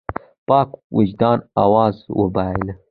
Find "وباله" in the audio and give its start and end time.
2.19-2.73